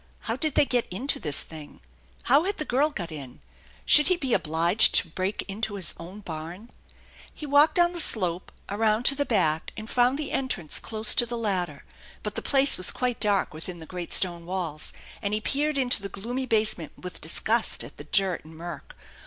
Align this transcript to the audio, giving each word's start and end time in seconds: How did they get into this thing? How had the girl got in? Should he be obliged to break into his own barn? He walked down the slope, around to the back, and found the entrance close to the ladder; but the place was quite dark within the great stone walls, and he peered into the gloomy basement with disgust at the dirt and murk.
How 0.21 0.35
did 0.35 0.55
they 0.55 0.65
get 0.65 0.87
into 0.89 1.19
this 1.19 1.41
thing? 1.41 1.79
How 2.23 2.45
had 2.45 2.57
the 2.57 2.65
girl 2.65 2.89
got 2.89 3.11
in? 3.11 3.39
Should 3.85 4.07
he 4.07 4.17
be 4.17 4.33
obliged 4.33 4.95
to 4.95 5.09
break 5.09 5.43
into 5.47 5.75
his 5.75 5.93
own 5.99 6.21
barn? 6.21 6.71
He 7.31 7.45
walked 7.45 7.75
down 7.75 7.93
the 7.93 7.99
slope, 7.99 8.51
around 8.67 9.03
to 9.03 9.15
the 9.15 9.27
back, 9.27 9.71
and 9.77 9.87
found 9.87 10.17
the 10.17 10.31
entrance 10.31 10.79
close 10.79 11.13
to 11.13 11.27
the 11.27 11.37
ladder; 11.37 11.83
but 12.23 12.33
the 12.33 12.41
place 12.41 12.77
was 12.77 12.89
quite 12.89 13.19
dark 13.19 13.53
within 13.53 13.77
the 13.77 13.85
great 13.85 14.11
stone 14.11 14.47
walls, 14.47 14.91
and 15.21 15.35
he 15.35 15.39
peered 15.39 15.77
into 15.77 16.01
the 16.01 16.09
gloomy 16.09 16.47
basement 16.47 16.93
with 16.97 17.21
disgust 17.21 17.83
at 17.83 17.97
the 17.97 18.03
dirt 18.05 18.43
and 18.43 18.57
murk. 18.57 18.95